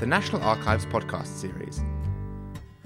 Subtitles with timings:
[0.00, 1.84] the National Archives podcast series.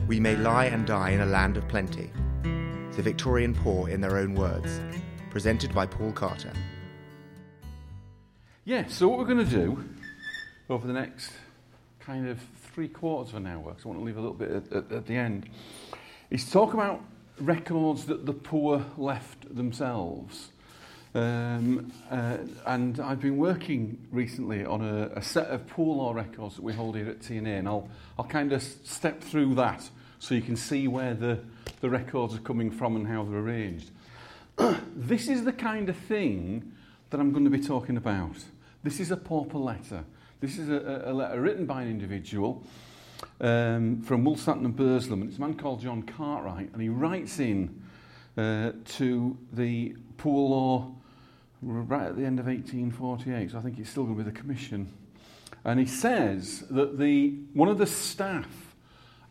[0.08, 2.10] We may lie and die in a land of plenty.
[2.42, 4.80] The Victorian poor in their own words.
[5.30, 6.52] Presented by Paul Carter.
[8.64, 9.84] Yeah, so what we're going to do
[10.68, 11.30] over the next
[12.00, 12.40] kind of
[12.72, 14.90] three quarters of an hour, because I want to leave a little bit at, at,
[14.90, 15.48] at the end,
[16.30, 17.00] is talk about
[17.38, 20.48] records that the poor left themselves.
[21.16, 26.56] Um, uh, and I've been working recently on a, a set of poor law records
[26.56, 29.88] that we hold here at TNA, and I'll, I'll kind of step through that
[30.18, 31.38] so you can see where the,
[31.80, 33.92] the records are coming from and how they're arranged.
[34.96, 36.72] this is the kind of thing
[37.10, 38.36] that I'm going to be talking about.
[38.82, 40.04] This is a pauper letter.
[40.40, 42.64] This is a, a letter written by an individual
[43.40, 47.38] um, from Wolstanton and Burslem, and it's a man called John Cartwright, and he writes
[47.38, 47.80] in
[48.36, 50.92] uh, to the poor law
[51.64, 54.36] right at the end of 1848, so I think it's still going to be the
[54.36, 54.92] commission.
[55.64, 58.74] And he says that the, one of the staff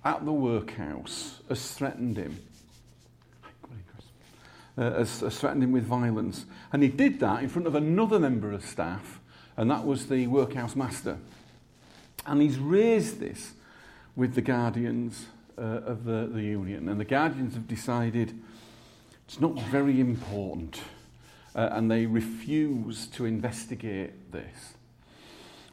[0.04, 2.40] at the workhouse has threatened him.
[4.76, 6.46] Uh, has, has threatened him with violence.
[6.72, 9.20] And he did that in front of another member of staff,
[9.56, 11.20] and that was the workhouse master.
[12.26, 13.54] And he's raised this
[14.16, 15.28] with the guardians
[15.60, 16.90] uh, of the, the union.
[16.90, 18.34] And the guardians have decided
[19.28, 20.82] it's not very important
[21.56, 24.74] uh, and they refuse to investigate this.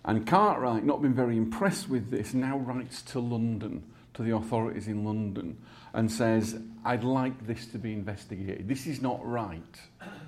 [0.04, 4.88] And Cartwright, not been very impressed with this, now writes to London, to the authorities
[4.88, 5.58] in London,
[5.92, 8.68] and says, I'd like this to be investigated.
[8.68, 9.80] This is not right.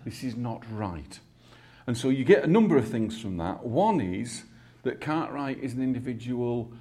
[0.04, 1.18] This is not right.
[1.86, 3.64] And so you get a number of things from that.
[3.64, 4.44] One is
[4.82, 6.72] that Cartwright is an individual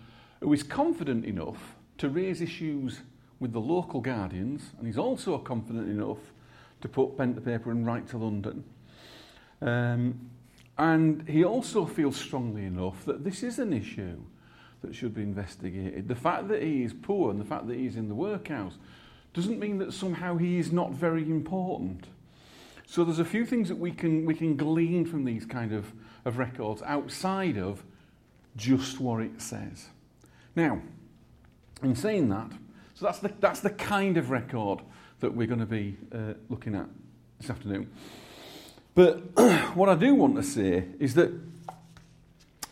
[0.41, 2.99] who is confident enough to raise issues
[3.39, 6.19] with the local guardians, and he's also confident enough
[6.81, 8.63] to put pen to paper and write to London.
[9.61, 10.29] Um,
[10.77, 14.19] and he also feels strongly enough that this is an issue
[14.81, 16.07] that should be investigated.
[16.07, 18.77] The fact that he is poor and the fact that he's in the workhouse
[19.33, 22.07] doesn't mean that somehow he is not very important.
[22.87, 25.93] So there's a few things that we can, we can glean from these kind of,
[26.25, 27.83] of records outside of
[28.57, 29.87] just what it says.
[30.55, 30.81] Now,
[31.83, 32.51] in saying that,
[32.93, 34.81] so that's the, that's the kind of record
[35.21, 36.85] that we're going to be uh, looking at
[37.39, 37.89] this afternoon.
[38.93, 39.17] But
[39.75, 41.31] what I do want to say is that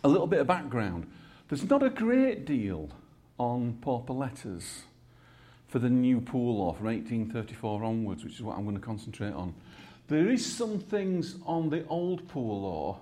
[0.04, 1.10] a little bit of background.
[1.48, 2.90] There's not a great deal
[3.38, 4.84] on pauper letters
[5.68, 9.34] for the new poor law from 1834 onwards, which is what I'm going to concentrate
[9.34, 9.54] on.
[10.08, 13.00] There is some things on the old poor law.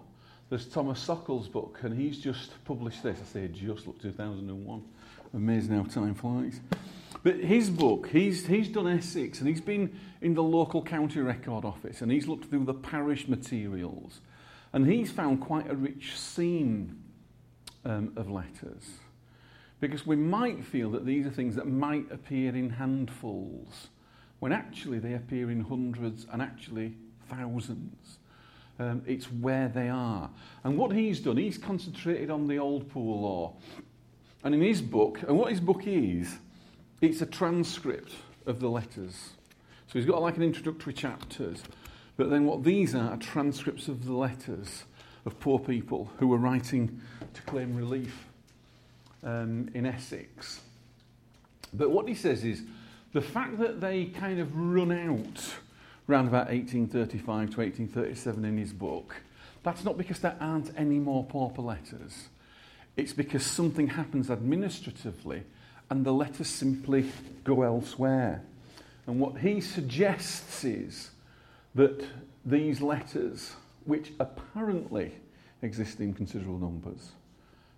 [0.49, 3.19] There's Thomas Sokoll's book, and he's just published this.
[3.21, 4.83] I say just, look, 2001.
[5.33, 6.59] Amazing how time flies.
[7.23, 11.65] But his book, he's, he's done Essex and he's been in the local county record
[11.65, 14.21] office and he's looked through the parish materials
[14.73, 17.01] and he's found quite a rich scene
[17.85, 18.83] um, of letters.
[19.79, 23.89] Because we might feel that these are things that might appear in handfuls
[24.39, 26.93] when actually they appear in hundreds and actually
[27.29, 28.19] thousands.
[28.79, 30.29] Um, it's where they are.
[30.63, 33.53] And what he's done, he's concentrated on the old poor law.
[34.43, 36.37] And in his book, and what his book is,
[37.01, 38.13] it's a transcript
[38.45, 39.31] of the letters.
[39.87, 41.63] So he's got like an introductory chapters,
[42.17, 44.83] but then what these are are transcripts of the letters
[45.25, 47.01] of poor people who were writing
[47.33, 48.27] to claim relief
[49.23, 50.61] um, in Essex.
[51.73, 52.63] But what he says is
[53.13, 55.55] the fact that they kind of run out
[56.09, 59.15] around about 1835 to 1837 in his book,
[59.63, 62.29] that's not because there aren't any more pauper letters.
[62.95, 65.43] It's because something happens administratively
[65.89, 67.11] and the letters simply
[67.43, 68.41] go elsewhere.
[69.05, 71.11] And what he suggests is
[71.75, 72.05] that
[72.45, 73.53] these letters,
[73.85, 75.13] which apparently
[75.61, 77.11] exist in considerable numbers,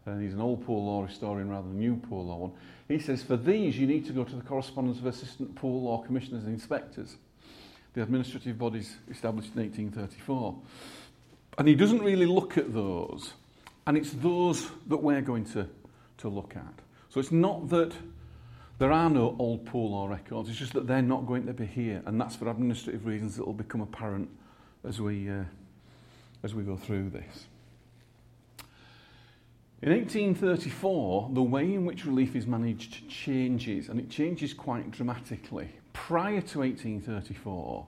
[0.06, 2.52] and he's an old poor law historian rather than a new poor law one,
[2.88, 6.02] he says for these you need to go to the correspondence of assistant poor law
[6.02, 7.18] commissioners and inspectors,
[7.94, 10.56] the administrative bodies established in 1834.
[11.60, 13.34] And he doesn't really look at those,
[13.86, 15.68] and it's those that we're going to,
[16.20, 16.89] to look at.
[17.10, 17.94] So it's not that
[18.78, 21.66] there are no old poor law records, it's just that they're not going to be
[21.66, 24.30] here, and that's for administrative reasons that will become apparent
[24.88, 25.44] as we, uh,
[26.44, 27.48] as we go through this.
[29.82, 35.70] In 1834, the way in which relief is managed changes, and it changes quite dramatically.
[35.94, 37.86] Prior to 1834,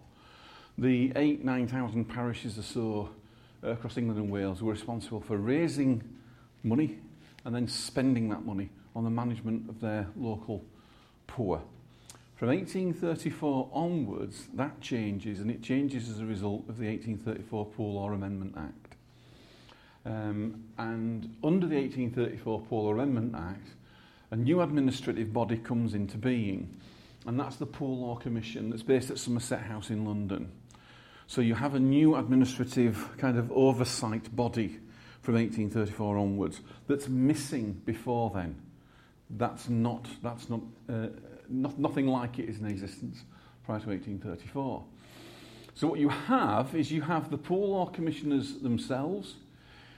[0.78, 3.10] the eight, 9,000 parishes or so
[3.62, 6.02] across England and Wales were responsible for raising
[6.64, 6.98] money
[7.46, 10.64] and then spending that money on the management of their local
[11.28, 11.62] poor.
[12.36, 17.94] From 1834 onwards, that changes, and it changes as a result of the 1834 Poor
[17.94, 18.96] Law Amendment Act.
[20.08, 23.68] Um, and under the 1834 Poor Law Amendment Act,
[24.32, 26.76] a new administrative body comes into being,
[27.28, 30.52] and that's the Poor Law Commission that's based at Somerset House in London.
[31.28, 34.80] So you have a new administrative kind of oversight body
[35.22, 38.56] from 1834 onwards that's missing before then.
[39.38, 41.08] That's not, that's not, uh,
[41.50, 43.24] not nothing like it is in existence
[43.66, 44.84] prior to 1834.
[45.74, 49.36] So what you have is you have the Poor Law Commissioners themselves,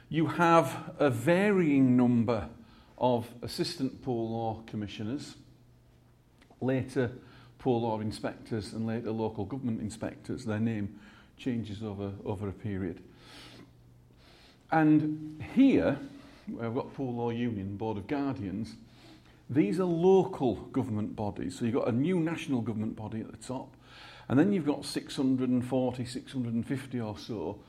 [0.09, 2.47] you have a varying number
[2.99, 5.35] of assistant poor law commissioners,
[6.61, 7.11] later
[7.57, 10.45] poor law inspectors and later local government inspectors.
[10.45, 10.99] Their name
[11.37, 13.01] changes over, over a period.
[14.71, 15.97] And here,
[16.47, 18.75] we've got Poor Law Union, Board of Guardians,
[19.53, 21.57] these are local government bodies.
[21.57, 23.75] So you've got a new national government body at the top,
[24.29, 27.59] and then you've got 640, 650 or so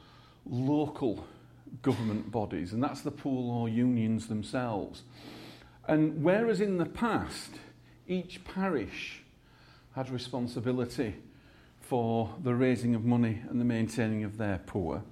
[0.47, 1.27] local
[1.83, 5.03] government bodies, and that's the poor law unions themselves.
[5.87, 7.59] And whereas in the past,
[8.07, 9.23] each parish
[9.95, 11.17] had responsibility
[11.81, 15.03] for the raising of money and the maintaining of their poor,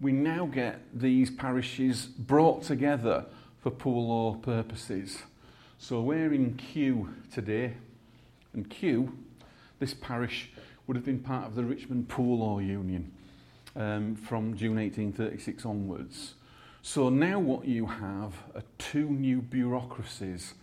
[0.00, 3.26] we now get these parishes brought together
[3.60, 5.22] for poor law purposes.
[5.78, 7.74] So we're in Kew today,
[8.52, 9.16] and Kew,
[9.78, 10.50] this parish,
[10.86, 13.12] would have been part of the Richmond Poor Law Union
[13.76, 16.34] um, from June 1836 onwards.
[16.82, 20.54] So now what you have are two new bureaucracies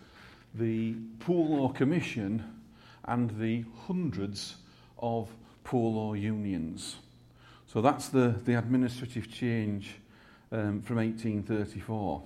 [0.54, 2.44] the Poor Law Commission
[3.04, 4.56] and the hundreds
[4.98, 5.28] of
[5.62, 6.96] poor law unions.
[7.66, 9.96] So that's the, the administrative change
[10.50, 12.22] um, from 1834.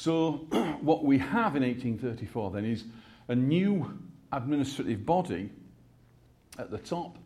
[0.00, 0.46] So,
[0.80, 2.84] what we have in 1834 then is
[3.28, 4.00] a new
[4.32, 5.50] administrative body
[6.58, 7.18] at the top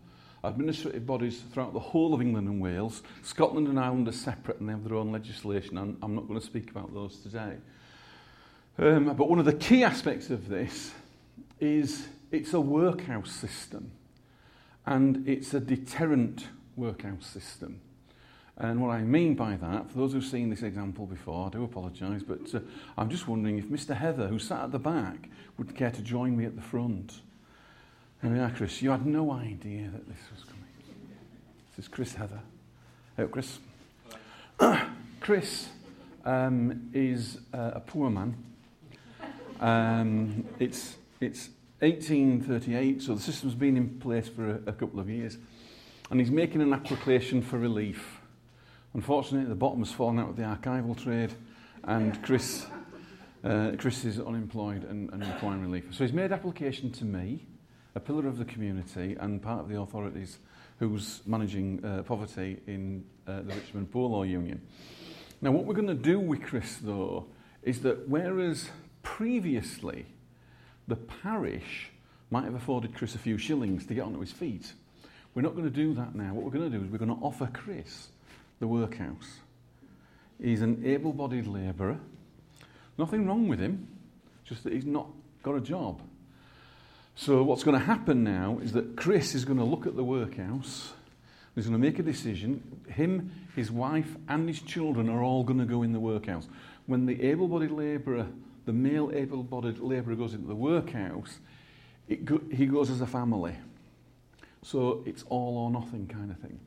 [0.42, 3.04] administrative bodies throughout the whole of England and Wales.
[3.22, 6.40] Scotland and Ireland are separate and they have their own legislation, and I'm not going
[6.40, 7.58] to speak about those today.
[8.76, 10.90] Um, but one of the key aspects of this
[11.60, 13.92] is it's a workhouse system,
[14.84, 17.80] and it's a deterrent workhouse system.
[18.56, 21.64] And what I mean by that, for those who've seen this example before, I do
[21.64, 22.60] apologise, but uh,
[22.96, 23.96] I'm just wondering if Mr.
[23.96, 25.28] Heather, who sat at the back,
[25.58, 27.20] would care to join me at the front.
[28.22, 28.80] There we Chris.
[28.80, 30.64] You had no idea that this was coming.
[31.76, 32.40] This is Chris Heather.
[33.16, 33.58] Hey, Chris.
[35.20, 35.68] Chris
[36.24, 38.36] um, is uh, a poor man.
[39.60, 41.50] Um, it's, it's
[41.80, 45.38] 1838, so the system's been in place for a, a couple of years.
[46.10, 48.20] And he's making an application for relief.
[48.94, 51.32] Unfortunately, the bottom has fallen out with the archival trade,
[51.82, 52.64] and Chris,
[53.42, 55.86] uh, Chris is unemployed and, and requiring relief.
[55.90, 57.44] So he's made application to me
[57.96, 60.38] a pillar of the community and part of the authorities
[60.78, 64.62] who's managing uh, poverty in uh, the Richmond Poor Law Union.
[65.40, 67.26] Now, what we're going to do with Chris, though,
[67.64, 68.70] is that whereas
[69.02, 70.06] previously
[70.86, 71.90] the parish
[72.30, 74.72] might have afforded Chris a few shillings to get onto his feet,
[75.34, 76.32] we're not going to do that now.
[76.32, 78.08] What we're going to do is we're going to offer Chris
[78.60, 79.40] the workhouse.
[80.40, 81.98] He's an able bodied labourer.
[82.98, 83.88] Nothing wrong with him,
[84.44, 85.08] just that he's not
[85.42, 86.00] got a job.
[87.16, 90.02] So, what's going to happen now is that Chris is going to look at the
[90.02, 90.92] workhouse.
[91.54, 92.80] He's going to make a decision.
[92.88, 96.48] Him, his wife, and his children are all going to go in the workhouse.
[96.86, 98.26] When the able bodied labourer,
[98.66, 101.38] the male able bodied labourer, goes into the workhouse,
[102.24, 103.54] go, he goes as a family.
[104.62, 106.58] So, it's all or nothing kind of thing.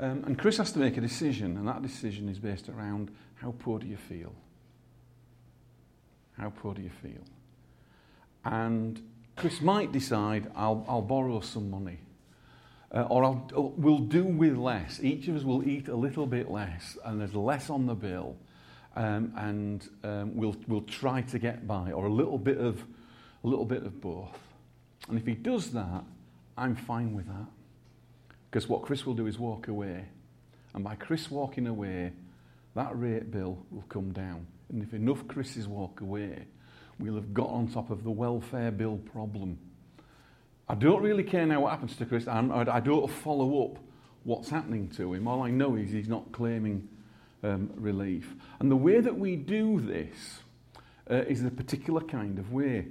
[0.00, 3.54] Um, and Chris has to make a decision, and that decision is based around how
[3.58, 4.32] poor do you feel?
[6.38, 7.22] How poor do you feel?
[8.44, 9.00] And
[9.36, 11.98] Chris might decide, I'll, I'll borrow some money.
[12.92, 15.00] Uh, or I'll, uh, we'll do with less.
[15.02, 18.36] Each of us will eat a little bit less, and there's less on the bill,
[18.94, 22.80] um, and um, we'll, we'll try to get by, or a little bit of,
[23.42, 24.38] a little bit of both.
[25.08, 26.04] And if he does that,
[26.56, 27.46] I'm fine with that.
[28.54, 30.04] Because what Chris will do is walk away.
[30.74, 32.12] And by Chris walking away,
[32.76, 34.46] that rate bill will come down.
[34.68, 36.44] And if enough Chris's walk away,
[37.00, 39.58] we'll have got on top of the welfare bill problem.
[40.68, 42.28] I don't really care now what happens to Chris.
[42.28, 43.78] I'm, I don't follow up
[44.22, 45.26] what's happening to him.
[45.26, 46.88] All I know is he's not claiming
[47.42, 48.36] um, relief.
[48.60, 50.38] And the way that we do this
[51.10, 52.86] uh, is a particular kind of way.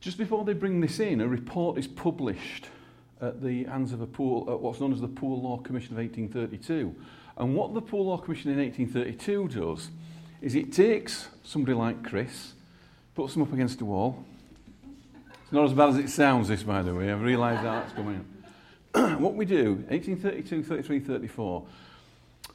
[0.00, 2.70] Just before they bring this in, a report is published
[3.20, 5.98] at the hands of a poor, uh, what's known as the Poor Law Commission of
[5.98, 6.94] 1832.
[7.38, 9.90] And what the Poor Law Commission in 1832 does
[10.40, 12.52] is it takes somebody like Chris
[13.14, 14.24] puts them up against a wall.
[15.42, 17.10] It's not as bad as it sounds, this, by the way.
[17.10, 18.24] I've realised that's coming.
[19.18, 21.66] what we do, 1832, 33, 34,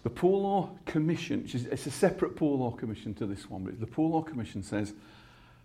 [0.03, 3.63] The Poor Law Commission, which is, it's a separate Poor Law Commission to this one,
[3.63, 4.93] but the Poor Law Commission says,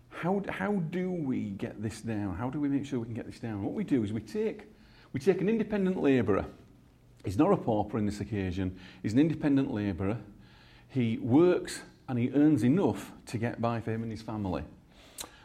[0.09, 2.35] how, how do we get this down?
[2.35, 3.63] How do we make sure we can get this down?
[3.63, 4.63] What we do is we take,
[5.13, 6.45] we take an independent labourer.
[7.23, 8.77] He's not a pauper in this occasion.
[9.03, 10.17] He's an independent labourer.
[10.89, 14.63] He works and he earns enough to get by for him and his family.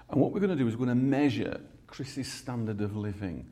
[0.09, 3.47] And what we're going to do is we're going to measure Chris's standard of living.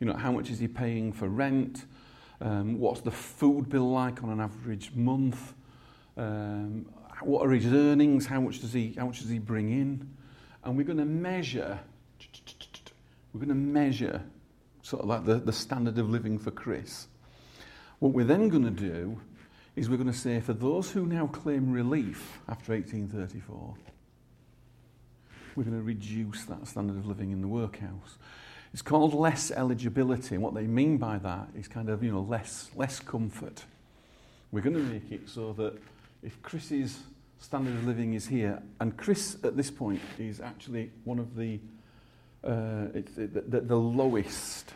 [0.00, 1.84] You know, how much is he paying for rent?
[2.40, 5.54] Um, what's the food bill like on an average month?
[6.16, 6.86] Um,
[7.20, 8.26] what are his earnings?
[8.26, 10.08] How much does he, how much does he bring in?
[10.62, 11.78] And we're going to measure,
[13.32, 14.22] we're going to measure
[14.84, 17.08] sort of like the, the standard of living for Chris.
[18.00, 19.18] What we're then going to do
[19.76, 23.74] is we're going to say for those who now claim relief after 1834,
[25.56, 28.18] we're going to reduce that standard of living in the workhouse.
[28.74, 32.20] It's called less eligibility, and what they mean by that is kind of, you know,
[32.20, 33.64] less, less comfort.
[34.52, 35.80] We're going to make it so that
[36.22, 36.98] if Chris's
[37.38, 41.58] standard of living is here, and Chris at this point is actually one of the,
[42.44, 44.72] uh, it's, it, the, the lowest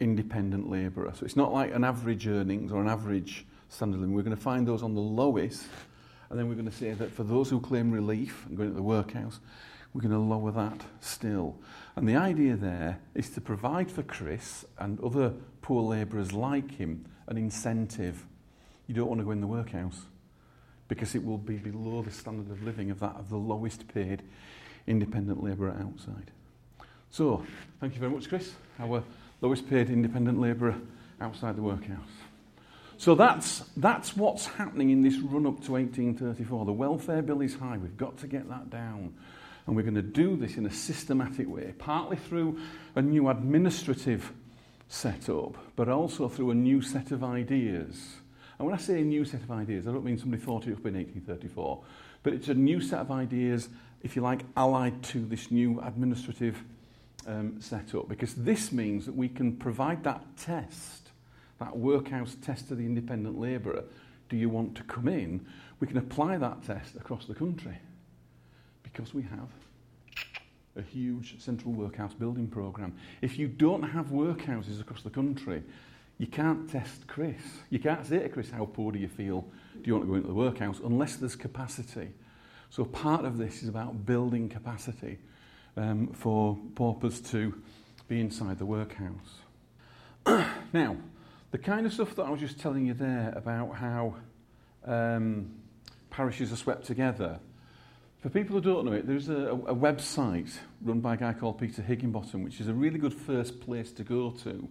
[0.00, 1.12] independent labourer.
[1.14, 4.14] So it's not like an average earnings or an average standard living.
[4.14, 5.66] We're going to find those on the lowest,
[6.30, 8.74] and then we're going to say that for those who claim relief and going to
[8.74, 9.40] the workhouse,
[9.94, 11.56] we're going to lower that still.
[11.96, 17.04] And the idea there is to provide for Chris and other poor labourers like him
[17.26, 18.26] an incentive.
[18.86, 20.00] You don't want to go in the workhouse
[20.88, 24.22] because it will be below the standard of living of that of the lowest paid
[24.86, 26.30] independent labourer outside.
[27.12, 27.44] So,
[27.78, 29.04] thank you very much, Chris, our
[29.42, 30.74] lowest paid independent labourer
[31.20, 32.08] outside the workhouse.
[32.96, 36.64] So that's, that's what's happening in this run up to 1834.
[36.64, 37.76] The welfare bill is high.
[37.76, 39.12] We've got to get that down.
[39.66, 42.58] And we're going to do this in a systematic way, partly through
[42.94, 44.32] a new administrative
[44.88, 48.16] setup, but also through a new set of ideas.
[48.58, 50.72] And when I say a new set of ideas, I don't mean somebody thought it
[50.72, 51.82] up in 1834,
[52.22, 53.68] but it's a new set of ideas,
[54.02, 56.64] if you like, allied to this new administrative
[57.26, 61.10] um, setup, because this means that we can provide that test,
[61.58, 63.84] that workhouse test to the independent labourer.
[64.28, 65.46] Do you want to come in?
[65.80, 67.78] We can apply that test across the country
[68.82, 69.48] because we have
[70.76, 72.94] a huge central workhouse building programme.
[73.20, 75.62] If you don't have workhouses across the country,
[76.18, 77.40] you can't test Chris.
[77.70, 79.44] You can't say to Chris, how poor do you feel?
[79.74, 80.80] Do you want to go into the workhouse?
[80.84, 82.10] Unless there's capacity.
[82.70, 85.18] So part of this is about building capacity
[85.76, 87.54] um, for paupers to
[88.08, 89.40] be inside the workhouse.
[90.72, 90.96] now,
[91.50, 94.16] the kind of stuff that I was just telling you there about how
[94.84, 95.54] um,
[96.10, 97.38] parishes are swept together–
[98.22, 101.58] For people who don't know it, there's a, a website run by a guy called
[101.58, 104.68] Peter Higginbottom, which is a really good first place to go to.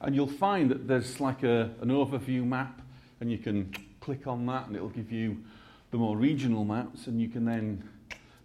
[0.00, 2.80] And you'll find that there's like a, an overview map,
[3.20, 5.44] and you can click on that, and it'll give you
[5.90, 7.86] the more regional maps, and you can then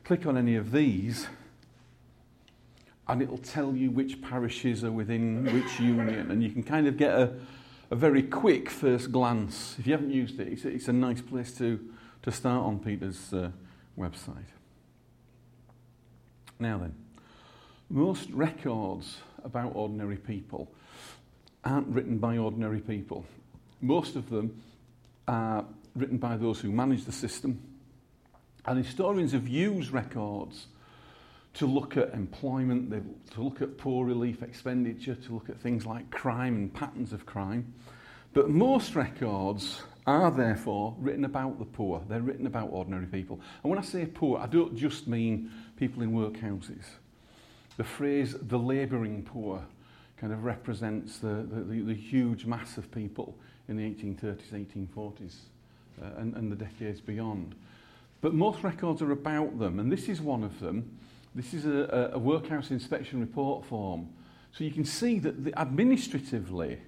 [0.03, 1.27] click on any of these,
[3.07, 6.97] and it'll tell you which parishes are within which union, and you can kind of
[6.97, 7.33] get a,
[7.89, 9.75] a very quick first glance.
[9.79, 11.79] If you haven't used it, it's, it's a nice place to,
[12.21, 13.51] to start on Peter's uh,
[13.97, 14.51] website.
[16.59, 16.95] Now then,
[17.89, 20.71] most records about ordinary people
[21.63, 23.25] aren't written by ordinary people.
[23.81, 24.61] Most of them
[25.27, 25.65] are
[25.95, 27.61] written by those who manage the system.
[28.65, 30.67] And historians have used records
[31.53, 32.91] to look at employment,
[33.31, 37.25] to look at poor relief expenditure, to look at things like crime and patterns of
[37.25, 37.73] crime.
[38.33, 42.01] But most records are therefore written about the poor.
[42.07, 43.39] They're written about ordinary people.
[43.63, 46.85] And when I say poor, I don't just mean people in workhouses.
[47.77, 49.63] The phrase the labouring poor
[50.17, 53.35] kind of represents the, the, the, huge mass of people
[53.67, 55.35] in the 1830s, 1840s,
[56.01, 57.55] uh, and, and the decades beyond.
[58.21, 60.99] But most records are about them, and this is one of them.
[61.33, 64.09] This is a, a workhouse inspection report form.
[64.51, 66.79] So you can see that the, administratively,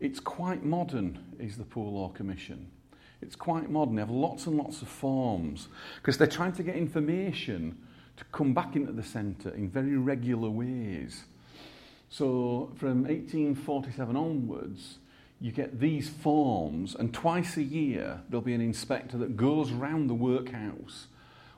[0.00, 2.70] It's quite modern, is the Poor Law Commission.
[3.20, 3.96] It's quite modern.
[3.96, 7.76] They have lots and lots of forms because they're trying to get information
[8.16, 11.24] to come back into the centre in very regular ways.
[12.08, 14.98] So from 1847 onwards,
[15.38, 20.08] you get these forms, and twice a year there'll be an inspector that goes round
[20.08, 21.06] the workhouse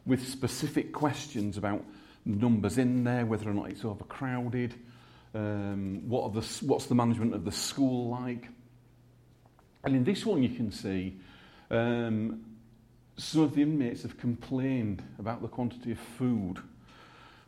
[0.04, 1.84] with specific questions about
[2.24, 4.74] numbers in there, whether or not it's overcrowded,
[5.34, 8.48] um, what the, what's the management of the school like.
[9.84, 11.18] And in this one, you can see
[11.70, 12.44] um,
[13.16, 16.58] some of the inmates have complained about the quantity of food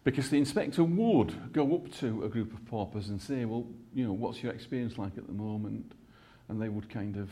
[0.02, 4.04] because the inspector would go up to a group of paupers and say, well, you
[4.04, 5.93] know, what's your experience like at the moment?
[6.49, 7.31] And they would kind of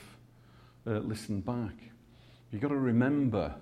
[0.87, 1.75] uh, listen back.
[2.51, 3.55] You've got to remember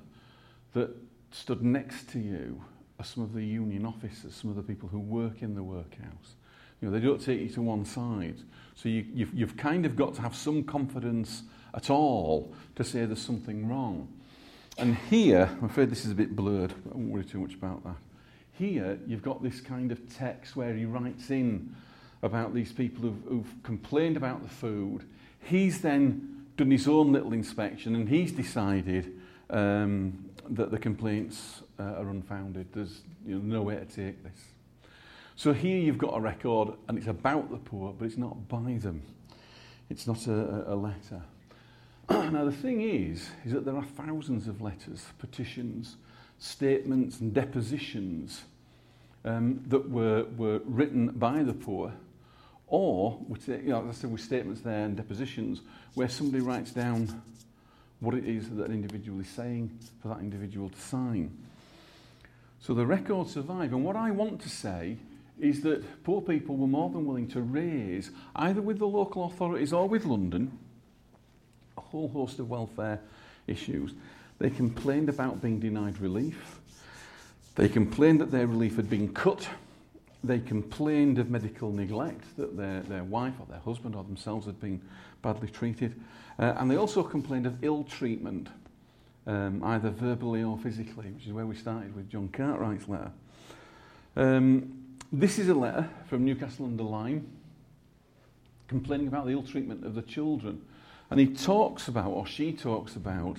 [0.75, 0.91] that
[1.33, 2.63] stood next to you
[3.00, 6.35] are some of the union officers, some of the people who work in the workhouse.
[6.80, 8.37] You know, they don't take you to one side.
[8.75, 13.07] So you, you've, you've kind of got to have some confidence at all to say
[13.07, 14.07] there's something wrong.
[14.76, 17.83] And here, I'm afraid this is a bit blurred, I won't worry too much about
[17.85, 17.97] that.
[18.52, 21.75] Here, you've got this kind of text where he writes in
[22.23, 25.07] about these people who've, who've complained about the food.
[25.42, 31.82] He's then done his own little inspection and he's decided um, that the complaints uh,
[31.82, 32.68] are unfounded.
[32.73, 34.38] There's you know, no way to take this.
[35.37, 38.75] So here you've got a record and it's about the poor, but it's not by
[38.75, 39.02] them.
[39.88, 41.23] It's not a, a letter.
[42.11, 45.97] now the thing is, is that there are thousands of letters, petitions,
[46.38, 48.42] statements and depositions
[49.25, 51.92] um, that were, were written by the poor
[52.70, 53.18] or,
[53.49, 55.62] you know, as I said, with statements there and depositions,
[55.94, 57.20] where somebody writes down
[58.00, 59.71] what it is that an individual is saying
[60.02, 61.30] for that individual to sign.
[62.61, 63.73] So the records survive.
[63.73, 64.97] And what I want to say
[65.38, 69.73] is that poor people were more than willing to raise, either with the local authorities
[69.73, 70.59] or with London,
[71.78, 73.00] a whole host of welfare
[73.47, 73.92] issues.
[74.38, 76.61] They complained about being denied relief.
[77.57, 79.49] They complained that their relief had been cut.
[80.23, 84.61] They complained of medical neglect, that their, their wife or their husband or themselves had
[84.61, 84.81] been
[85.23, 85.99] badly treated.
[86.39, 88.49] Uh, and they also complained of ill treatment,
[89.27, 93.12] um, either verbally or physically, which is where we started with John Cartwright's letter.
[94.17, 94.73] Um,
[95.12, 97.27] this is a letter from Newcastle under Lyme
[98.71, 100.62] complaining about the ill treatment of the children.
[101.11, 103.37] And he talks about, or she talks about,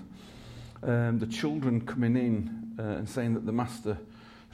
[0.83, 3.97] um, the children coming in uh, and saying that the master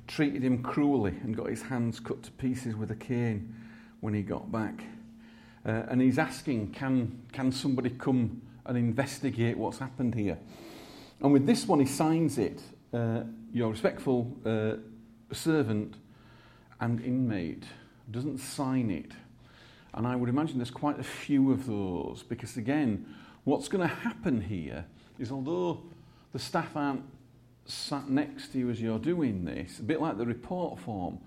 [0.08, 3.54] treated him cruelly and got his hands cut to pieces with a cane
[4.00, 4.84] when he got back.
[5.66, 10.38] Uh, and he's asking, can, can somebody come and investigate what's happened here?
[11.22, 12.62] And with this one, he signs it
[12.94, 14.76] uh, Your respectful uh,
[15.34, 15.96] servant
[16.80, 17.64] and inmate
[18.12, 19.12] doesn't sign it.
[19.94, 23.06] And I would imagine there's quite a few of those because, again,
[23.44, 24.86] what's going to happen here
[25.18, 25.82] is although
[26.34, 27.04] the staff aren't
[27.70, 31.20] sat next to you as you're doing this, a bit like the report form,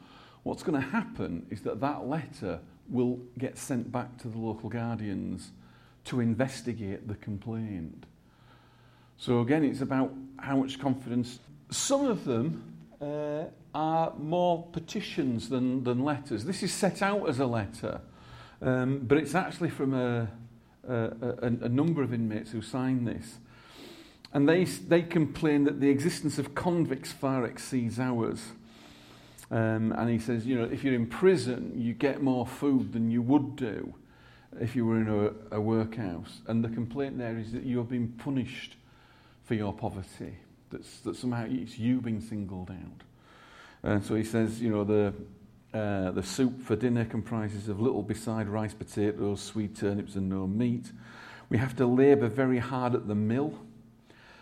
[0.43, 4.69] what's going to happen is that that letter will get sent back to the local
[4.69, 5.51] guardians
[6.05, 8.05] to investigate the complaint.
[9.17, 11.39] So again, it's about how much confidence.
[11.71, 16.45] Some of them uh, are more petitions than, than letters.
[16.45, 18.01] This is set out as a letter,
[18.63, 20.29] um, but it's actually from a,
[20.89, 23.39] a, a, a number of inmates who signed this.
[24.33, 28.53] And they, they complain that the existence of convicts far exceeds ours.
[29.51, 33.11] Um, and he says, you know, if you're in prison, you get more food than
[33.11, 33.95] you would do
[34.61, 36.41] if you were in a, a workhouse.
[36.47, 38.77] And the complaint there is that you're being punished
[39.45, 40.37] for your poverty,
[40.71, 43.03] That's, that somehow it's you being singled out.
[43.83, 45.13] And so he says, you know, the,
[45.77, 50.47] uh, the soup for dinner comprises of little beside rice, potatoes, sweet turnips, and no
[50.47, 50.93] meat.
[51.49, 53.59] We have to labour very hard at the mill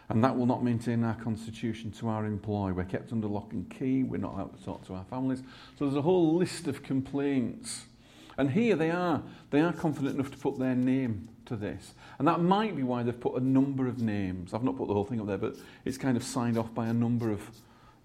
[0.08, 2.72] and that will not maintain our constitution to our employ.
[2.72, 4.04] We're kept under lock and key.
[4.04, 5.42] We're not allowed to talk to our families.
[5.78, 7.84] So there's a whole list of complaints.
[8.38, 9.22] And here they are.
[9.50, 11.92] They are confident enough to put their name to this.
[12.18, 14.54] And that might be why they've put a number of names.
[14.54, 16.86] I've not put the whole thing up there, but it's kind of signed off by
[16.86, 17.42] a number of,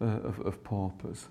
[0.01, 1.27] uh, of, of paupers.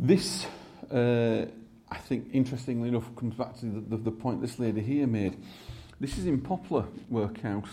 [0.00, 0.46] This,
[0.90, 1.44] uh,
[1.88, 5.36] I think, interestingly enough, comes back to the, the, the point this lady here made.
[6.00, 7.68] This is in Poplar Workhouse.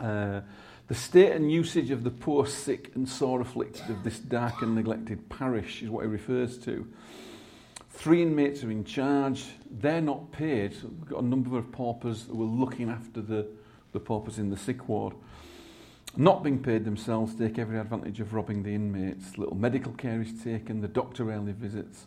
[0.00, 0.40] Uh,
[0.88, 4.74] the state and usage of the poor, sick, and sore afflicted of this dark and
[4.74, 6.86] neglected parish is what he refers to.
[7.90, 9.44] Three inmates are in charge.
[9.70, 10.72] They're not paid.
[10.74, 13.46] So we've got a number of paupers who are looking after the,
[13.92, 15.14] the paupers in the sick ward.
[16.16, 19.36] Not being paid themselves, take every advantage of robbing the inmates.
[19.36, 20.80] Little medical care is taken.
[20.80, 22.06] The doctor rarely visits.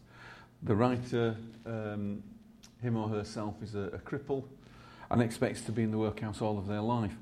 [0.63, 2.23] The writer, um,
[2.81, 4.45] him or herself, is a, a cripple
[5.11, 7.15] and expects to be in the workhouse all of their life.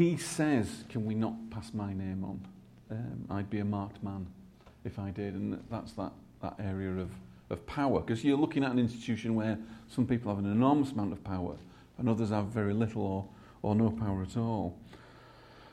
[0.00, 2.40] He says, Can we not pass my name on?
[2.90, 4.26] Um, I'd be a marked man
[4.82, 5.34] if I did.
[5.34, 7.10] And that's that, that area of,
[7.50, 8.00] of power.
[8.00, 9.58] Because you're looking at an institution where
[9.90, 11.54] some people have an enormous amount of power
[11.98, 13.28] and others have very little or,
[13.60, 14.78] or no power at all.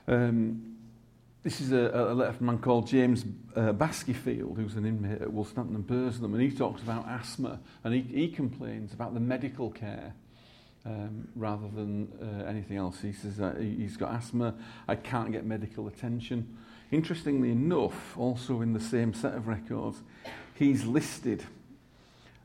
[0.10, 0.76] Um,
[1.44, 3.24] this is a, a letter from a man called James
[3.56, 8.02] uh, who's an inmate at Wolstanton and Burslem, and he talks about asthma, and he,
[8.02, 10.14] he complains about the medical care
[10.88, 13.02] um, rather than uh, anything else.
[13.02, 14.56] He says that he's got asthma,
[14.88, 16.58] I can't get medical attention.
[16.92, 19.98] Interestingly enough, also in the same set of records,
[20.56, 21.44] he's listed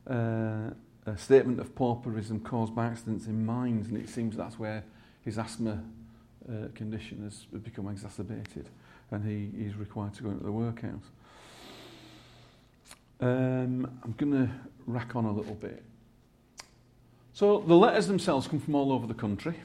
[0.09, 0.71] uh,
[1.05, 4.83] a statement of pauperism caused by accidents in mines, and it seems that's where
[5.23, 5.81] his asthma
[6.49, 8.67] uh, condition has become exacerbated,
[9.11, 11.11] and he, he's required to go into the workhouse.
[13.21, 14.49] Um, I'm going to
[14.85, 15.83] rack on a little bit.
[17.33, 19.55] So the letters themselves come from all over the country.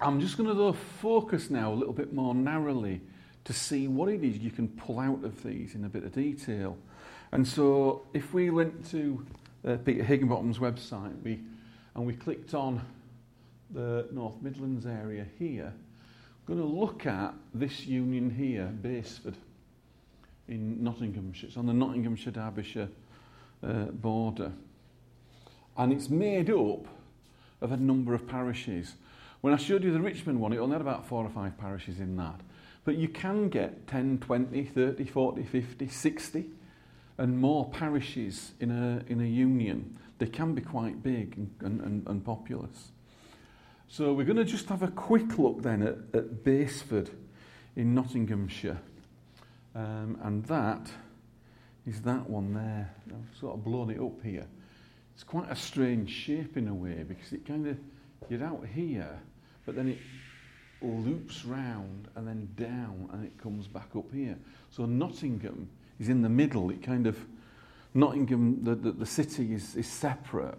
[0.00, 3.00] I'm just going to focus now a little bit more narrowly
[3.44, 6.12] to see what it is you can pull out of these in a bit of
[6.12, 6.76] detail.
[7.30, 9.24] And so if we went to
[9.66, 11.38] uh, Peter Higginbottom's website we,
[11.94, 12.80] and we clicked on
[13.70, 19.36] the North Midlands area here, I'm going to look at this union here, Basford,
[20.48, 21.48] in Nottinghamshire.
[21.48, 22.88] It's on the Nottinghamshire-Derbyshire
[23.62, 24.52] uh, border.
[25.76, 26.86] And it's made up
[27.60, 28.94] of a number of parishes.
[29.40, 32.00] When I showed you the Richmond one, it only had about four or five parishes
[32.00, 32.40] in that.
[32.84, 36.44] But you can get 10, 20, 30, 40, 50, 60
[37.18, 39.98] and more parishes in a, in a union.
[40.18, 42.90] They can be quite big and, and, and populous.
[43.88, 47.08] So we're going to just have a quick look then at, at
[47.76, 48.78] in Nottinghamshire.
[49.74, 50.90] Um, and that
[51.86, 52.94] is that one there.
[53.08, 54.46] I've sort of blown it up here.
[55.14, 57.76] It's quite a strange shape in a way because it kind of,
[58.28, 59.20] you're out here,
[59.64, 59.98] but then it
[60.82, 64.36] loops round and then down and it comes back up here.
[64.70, 65.68] So Nottingham
[66.00, 66.70] is in the middle.
[66.70, 67.18] It kind of,
[67.94, 70.58] Nottingham, the, the, the city is, is separate,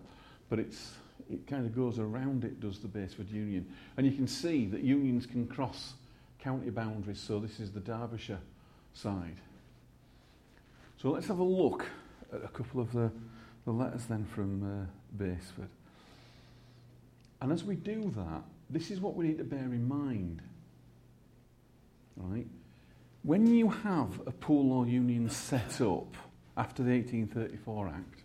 [0.50, 0.94] but it's,
[1.30, 3.68] it kind of goes around it, does the Basford Union.
[3.98, 5.94] And you can see that unions can cross
[6.39, 8.39] county boundaries, so this is the Derbyshire
[8.94, 9.38] side.
[10.98, 11.86] So let's have a look
[12.32, 13.12] at a couple of the,
[13.65, 15.25] the letters then from uh.
[17.41, 20.41] And as we do that, this is what we need to bear in mind.
[22.17, 22.47] Right?
[23.23, 26.15] When you have a poor law union set up
[26.58, 28.21] after the 1834 Act,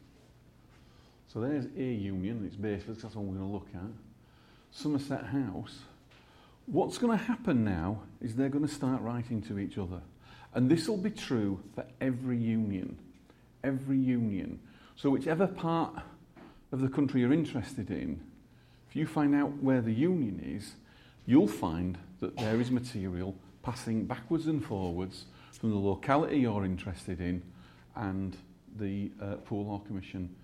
[1.32, 3.90] so there's a union, it's Basford, that's what we're going to look at.
[4.72, 5.78] Somerset House.
[6.66, 10.00] What's going to happen now is they're going to start writing to each other.
[10.54, 12.96] And this will be true for every union.
[13.62, 14.60] Every union.
[15.00, 15.94] So, whichever part
[16.72, 18.20] of the country you're interested in,
[18.86, 20.74] if you find out where the union is,
[21.24, 25.24] you'll find that there is material passing backwards and forwards
[25.58, 27.42] from the locality you're interested in
[27.96, 28.36] and
[28.78, 30.36] the uh, Poor Law Commission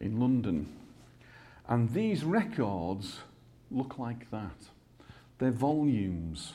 [0.00, 0.66] in London.
[1.68, 3.20] And these records
[3.70, 4.66] look like that.
[5.38, 6.54] They're volumes.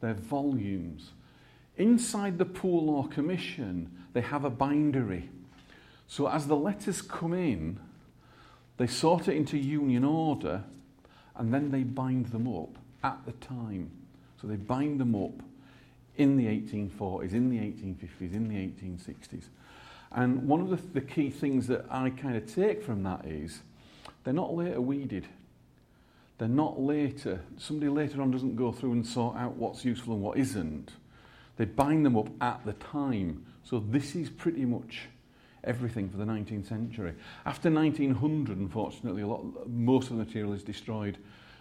[0.00, 1.12] They're volumes.
[1.76, 5.30] Inside the Poor Law Commission, they have a bindery.
[6.08, 7.80] So as the letters come in,
[8.76, 10.62] they sort it into union order
[11.34, 13.90] and then they bind them up at the time.
[14.40, 15.42] So they bind them up
[16.16, 19.44] in the 1840s, in the 1850s, in the 1860s.
[20.12, 23.60] And one of the, the key things that I kind of take from that is
[24.24, 25.26] they're not later weeded.
[26.38, 30.22] They're not later, somebody later on doesn't go through and sort out what's useful and
[30.22, 30.92] what isn't.
[31.56, 33.46] They bind them up at the time.
[33.64, 35.08] So this is pretty much
[35.66, 37.14] everything for the 19th century.
[37.44, 41.18] After 1900, unfortunately, a lot, most of the material is destroyed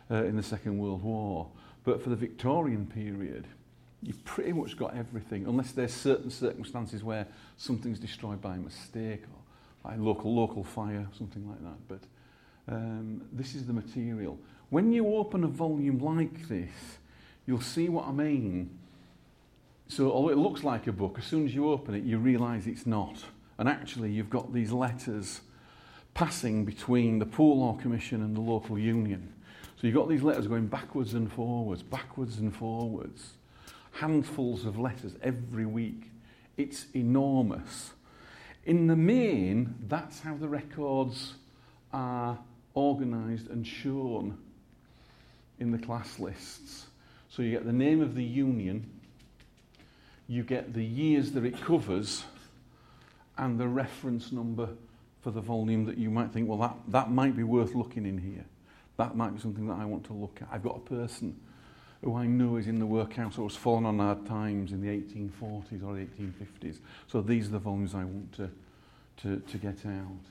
[0.09, 1.47] uh, in the Second World War.
[1.83, 3.47] But for the Victorian period,
[4.01, 9.89] you've pretty much got everything, unless there's certain circumstances where something's destroyed by mistake or
[9.89, 11.87] by local local fire, something like that.
[11.87, 14.37] But um, this is the material.
[14.69, 16.97] When you open a volume like this,
[17.45, 18.69] you'll see what I mean.
[19.87, 22.65] So, although it looks like a book, as soon as you open it, you realise
[22.65, 23.23] it's not.
[23.57, 25.41] And actually, you've got these letters
[26.13, 29.33] passing between the Poor Law Commission and the local union.
[29.77, 33.33] So you've got these letters going backwards and forwards, backwards and forwards,
[33.91, 36.11] handfuls of letters every week.
[36.57, 37.91] It's enormous.
[38.65, 41.35] In the main, that's how the records
[41.93, 42.39] are
[42.75, 44.37] organised and shown
[45.59, 46.87] in the class lists.
[47.29, 48.89] So you get the name of the union,
[50.27, 52.23] you get the years that it covers,
[53.37, 54.69] and the reference number
[55.21, 58.17] for the volume that you might think, well, that, that might be worth looking in
[58.17, 58.45] here.
[58.97, 60.47] That might be something that I want to look at.
[60.51, 61.39] I've got a person
[62.03, 64.87] who I know is in the workhouse or was fallen on hard times in the
[64.87, 66.77] 1840s or 1850s.
[67.07, 68.51] So these are the volumes I want to,
[69.23, 70.25] to, to get out.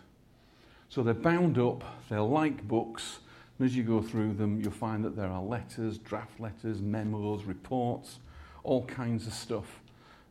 [0.88, 3.18] So they're bound up, they're like books,
[3.58, 7.44] and as you go through them, you'll find that there are letters, draft letters, memos,
[7.44, 8.18] reports,
[8.62, 9.80] all kinds of stuff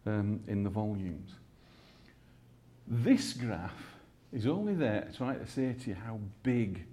[0.06, 1.36] um, in the volumes.
[2.88, 3.96] This graph
[4.32, 6.86] is only there to try to say to you how big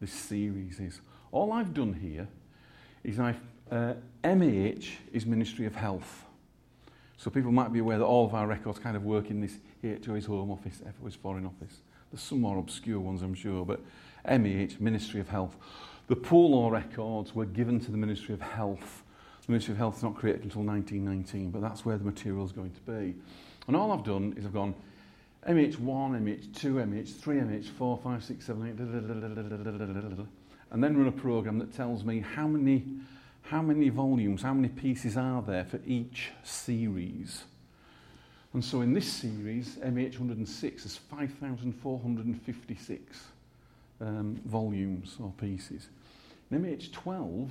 [0.00, 1.00] this series is.
[1.32, 2.28] All I've done here
[3.02, 6.24] is I've, uh, MAH is Ministry of Health.
[7.16, 9.58] So people might be aware that all of our records kind of work in this
[9.82, 13.80] HO's Home Office, FO's Foreign Office, There's some more obscure ones, I'm sure, but
[14.24, 15.56] MEH, Ministry of Health.
[16.08, 19.02] The poor law records were given to the Ministry of Health.
[19.46, 22.52] The Ministry of Health is not created until 1919, but that's where the material is
[22.52, 23.14] going to be.
[23.66, 24.74] And all I've done is I've gone
[25.48, 28.78] MH1, MH2, MH3, MH4, 5, 6, 7, 8,
[30.70, 32.84] and then run a program that tells me how many,
[33.42, 37.42] how many volumes, how many pieces are there for each series.
[38.54, 43.26] And so in this series, MH106 is 5,456
[44.00, 45.88] um, volumes or pieces.
[46.50, 47.50] In MH12,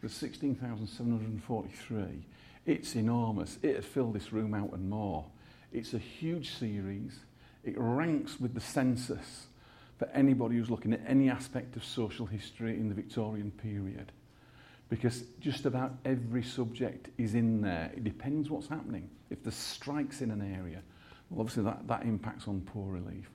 [0.00, 2.26] there's 16,743.
[2.66, 3.58] It's enormous.
[3.62, 5.24] It had filled this room out and more.
[5.72, 7.18] It's a huge series.
[7.64, 9.46] It ranks with the census
[9.98, 14.12] for anybody who's looking at any aspect of social history in the Victorian period.
[14.88, 17.90] Because just about every subject is in there.
[17.94, 19.10] It depends what's happening.
[19.28, 20.80] If there's strikes in an area,
[21.28, 23.30] well, obviously that, that impacts on poor relief.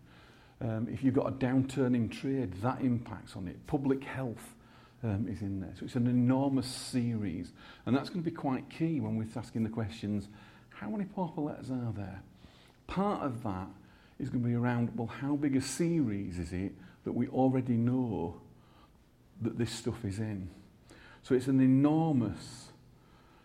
[0.61, 3.67] Um, if you've got a downturn in trade, that impacts on it.
[3.67, 4.55] Public health
[5.03, 5.73] um, is in there.
[5.77, 7.51] So it's an enormous series.
[7.85, 10.29] And that's going to be quite key when we're asking the questions,
[10.83, 12.21] how many pauper letters are there?
[12.87, 13.67] Part of that
[14.19, 16.73] is going to be around, well, how big a series is it
[17.05, 18.35] that we already know
[19.41, 20.49] that this stuff is in?
[21.23, 22.67] So it's an enormous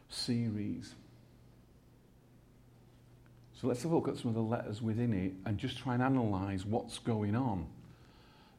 [0.08, 0.94] series.
[3.60, 5.94] So let's have a look at some of the letters within it and just try
[5.94, 7.66] and analyse what's going on.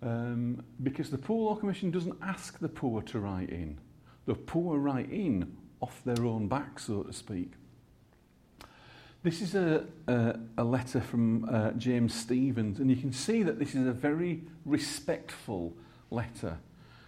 [0.02, 3.78] Um, because the Poor Law Commission doesn't ask the poor to write in.
[4.26, 7.52] The poor write in off their own back, so to speak.
[9.22, 13.60] This is a, a, a letter from uh, James Stevens, and you can see that
[13.60, 15.74] this is a very respectful
[16.10, 16.58] letter.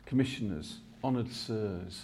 [0.06, 2.04] Commissioners, honoured sirs,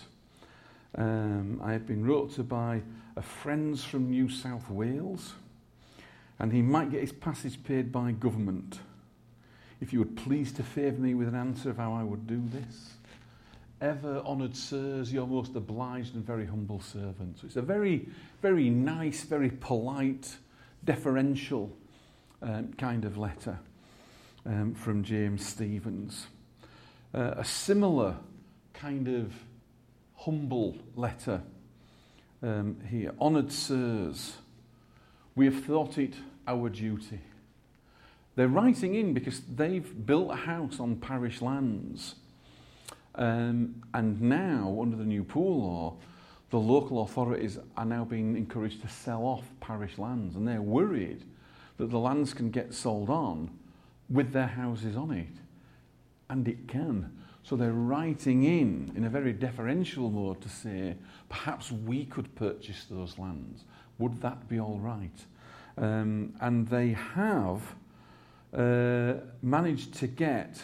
[0.96, 2.84] um, I have been wrote to by
[3.18, 5.34] a friends from New South Wales,
[6.40, 8.80] and he might get his passage paid by government.
[9.82, 12.42] If you would please to favour me with an answer of how I would do
[12.48, 12.97] this.
[13.80, 17.40] Ever honoured sirs, your most obliged and very humble servant.
[17.40, 18.08] So it's a very,
[18.42, 20.36] very nice, very polite,
[20.84, 21.76] deferential
[22.42, 23.60] um, kind of letter
[24.48, 26.26] um, from James Stevens.
[27.14, 28.16] Uh, a similar
[28.74, 29.34] kind of
[30.16, 31.44] humble letter
[32.42, 33.14] um, here.
[33.22, 34.38] Honoured sirs,
[35.36, 36.16] we have thought it
[36.48, 37.20] our duty.
[38.36, 42.16] They're writing in because they've built a house on parish lands.
[43.18, 45.94] Um, and now, under the new poor law,
[46.50, 50.36] the local authorities are now being encouraged to sell off parish lands.
[50.36, 51.24] And they're worried
[51.78, 53.50] that the lands can get sold on
[54.10, 55.28] with their houses on it.
[56.30, 57.12] And it can.
[57.44, 60.96] So they're writing in, in a very deferential mode, to say,
[61.30, 63.64] perhaps we could purchase those lands.
[64.00, 65.26] Would that be all right?
[65.78, 67.62] Um, and they have
[68.54, 70.62] uh, managed to get,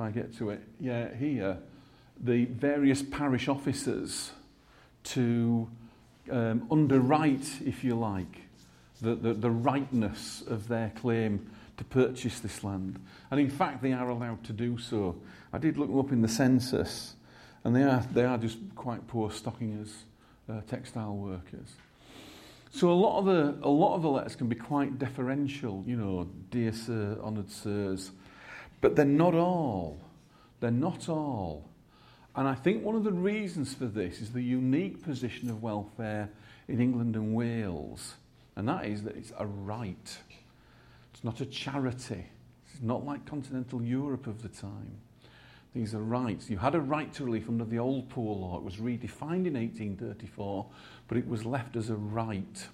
[0.00, 1.58] I get to it, yeah, here,
[2.22, 4.32] the various parish officers
[5.02, 5.68] to
[6.30, 8.42] um, underwrite, if you like,
[9.00, 13.00] the, the, the rightness of their claim to purchase this land.
[13.30, 15.16] And in fact, they are allowed to do so.
[15.52, 17.14] I did look them up in the census,
[17.64, 19.90] and they are, they are just quite poor stockingers,
[20.48, 21.74] uh, textile workers.
[22.72, 25.96] So a lot of the a lot of the letters can be quite deferential, you
[25.96, 28.12] know, dear sir, honoured sirs,
[28.80, 30.00] but they're not all.
[30.60, 31.68] They're not all.
[32.36, 36.30] And I think one of the reasons for this is the unique position of welfare
[36.68, 38.14] in England and Wales,
[38.56, 40.18] and that is that it's a right.
[41.12, 42.26] It's not a charity.
[42.72, 44.98] It's not like continental Europe of the time.
[45.74, 46.50] These are rights.
[46.50, 48.56] You had a right to relief under the old poor law.
[48.56, 50.66] It was redefined in 1834,
[51.06, 52.68] but it was left as a right.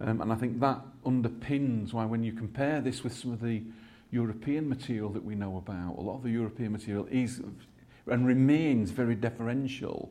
[0.00, 3.62] Um, and I think that underpins why, when you compare this with some of the
[4.10, 7.40] European material that we know about, a lot of the European material is
[8.06, 10.10] and remains very deferential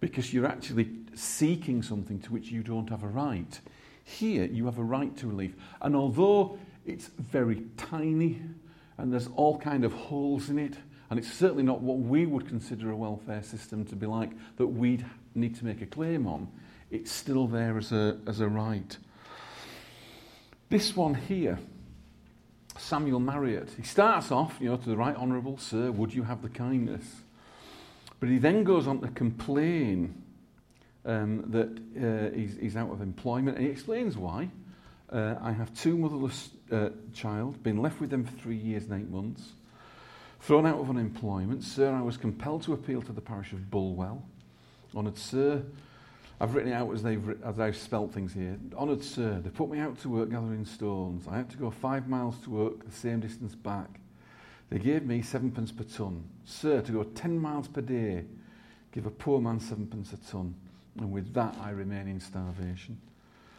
[0.00, 3.60] because you're actually seeking something to which you don't have a right.
[4.04, 5.54] Here, you have a right to relief.
[5.80, 8.40] And although it's very tiny
[8.98, 10.74] and there's all kind of holes in it,
[11.10, 14.66] and it's certainly not what we would consider a welfare system to be like that
[14.66, 15.04] we'd
[15.34, 16.48] need to make a claim on,
[16.90, 18.96] it's still there as a, as a right.
[20.70, 21.58] This one here,
[22.84, 26.42] Samuel Marriott, he starts off, you know, to the right honourable sir, would you have
[26.42, 27.22] the kindness?
[28.20, 30.22] But he then goes on to complain
[31.06, 34.50] um, that uh, he's, he's out of employment, and he explains why.
[35.10, 39.00] Uh, I have two motherless uh, child, been left with them for three years and
[39.00, 39.52] eight months,
[40.40, 41.64] thrown out of unemployment.
[41.64, 44.22] Sir, I was compelled to appeal to the parish of Bulwell.
[44.94, 45.62] Honoured Sir,
[46.40, 48.58] I've written it out as they've, as I've spelt things here.
[48.76, 51.26] Honoured Sir, they put me out to work gathering stones.
[51.28, 54.00] I had to go five miles to work, the same distance back.
[54.70, 56.24] They gave me sevenpence per ton.
[56.44, 58.24] Sir, to go ten miles per day,
[58.92, 60.54] give a poor man sevenpence a ton.
[60.98, 62.98] And with that I remain in starvation.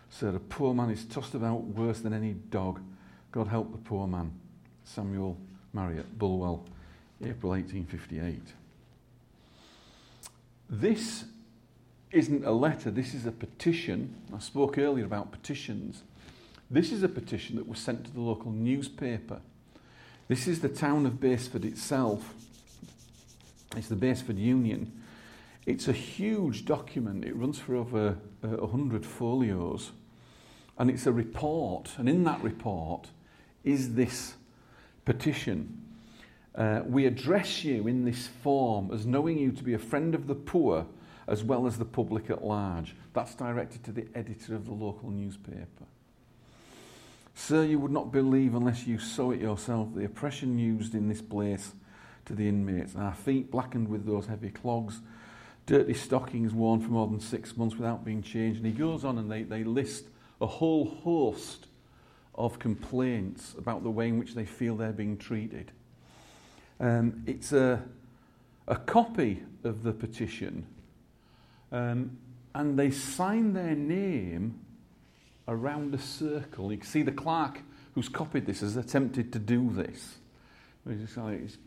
[0.10, 2.82] Sir, a poor man is tossed about worse than any dog.
[3.32, 4.32] God help the poor man.
[4.84, 5.38] Samuel
[5.74, 6.66] Marriott, Bulwell,
[7.22, 8.42] April 1858.
[10.70, 11.26] This
[12.16, 14.16] isn't a letter, this is a petition.
[14.34, 16.04] I spoke earlier about petitions.
[16.72, 19.42] This is a petition that was sent to the local newspaper.
[20.30, 22.34] This is the town of Basford itself.
[23.76, 24.94] It's the Basford Union.
[25.66, 27.26] It's a huge document.
[27.26, 29.92] It runs for over uh, 100 folios.
[30.80, 31.92] And it's a report.
[31.98, 33.10] And in that report
[33.66, 34.36] is this
[35.04, 35.82] petition.
[36.56, 40.28] Uh, we address you in this form as knowing you to be a friend of
[40.28, 40.86] the poor
[41.28, 42.96] as well as the public at large.
[43.14, 45.86] That's directed to the editor of the local newspaper.
[47.34, 51.22] Sir, you would not believe unless you saw it yourself the oppression used in this
[51.22, 51.74] place
[52.26, 52.96] to the inmates.
[52.96, 55.02] Our feet blackened with those heavy clogs,
[55.66, 58.64] dirty stockings worn for more than six months without being changed.
[58.64, 60.06] And he goes on and they, they list
[60.40, 61.68] a whole host
[62.34, 65.72] of complaints about the way in which they feel they're being treated.
[66.80, 67.82] Um, it's a,
[68.68, 70.66] a copy of the petition,
[71.72, 72.18] um,
[72.54, 74.60] and they sign their name
[75.48, 76.72] around a circle.
[76.72, 77.60] You can see the clerk
[77.94, 80.18] who's copied this has attempted to do this.
[80.88, 81.58] He's, like, he's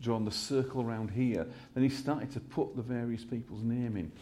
[0.00, 1.46] drawn the circle around here.
[1.74, 4.12] Then he started to put the various people's name in.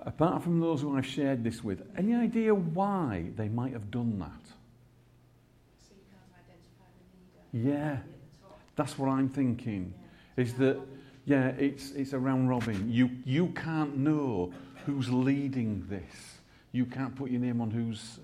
[0.00, 4.18] Apart from those who I've shared this with, any idea why they might have done
[4.18, 4.28] that?
[5.80, 6.88] So you can't identify
[7.52, 7.78] the leader.
[7.78, 7.98] Yeah,
[8.76, 9.92] that's what I'm thinking.
[10.36, 10.44] Yeah.
[10.44, 10.80] Is that,
[11.28, 12.90] yeah, it's, it's a round robin.
[12.90, 14.50] You, you can't know
[14.86, 16.38] who's leading this.
[16.72, 18.18] You can't put your name on who's.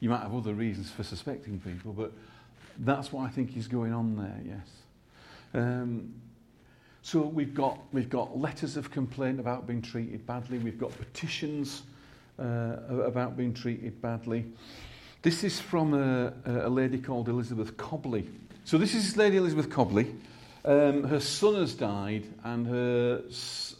[0.00, 2.12] You might have other reasons for suspecting people, but
[2.80, 4.68] that's what I think is going on there, yes.
[5.54, 6.12] Um,
[7.00, 11.84] so we've got, we've got letters of complaint about being treated badly, we've got petitions
[12.38, 14.44] uh, about being treated badly.
[15.22, 18.28] This is from a, a lady called Elizabeth Cobley.
[18.64, 20.14] So this is Lady Elizabeth Cobley.
[20.64, 23.22] Um, her son has died and her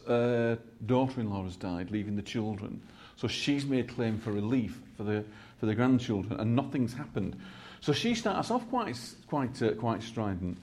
[0.07, 2.81] uh, daughter-in-law has died, leaving the children.
[3.17, 5.25] So she's made claim for relief for the,
[5.59, 7.39] for the grandchildren, and nothing's happened.
[7.81, 10.57] So she starts off quite, quite, uh, quite strident.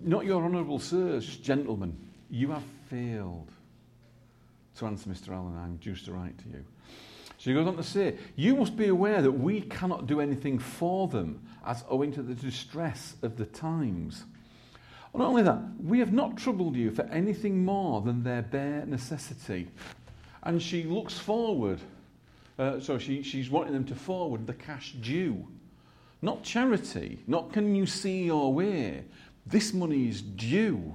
[0.00, 1.96] Not your honourable sirs, gentlemen,
[2.30, 3.50] you have failed
[4.76, 5.30] to answer Mr.
[5.30, 5.56] Allen.
[5.56, 6.64] I'm due to write to you.
[7.36, 11.08] She goes on to say, You must be aware that we cannot do anything for
[11.08, 14.24] them as owing to the distress of the times.
[15.14, 19.68] Not only that, we have not troubled you for anything more than their bare necessity.
[20.42, 21.80] And she looks forward.
[22.58, 25.46] Uh, so she, she's wanting them to forward the cash due.
[26.22, 29.04] Not charity, not can you see your way.
[29.44, 30.94] This money is due,